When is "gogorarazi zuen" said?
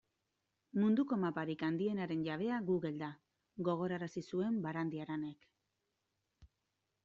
3.69-4.61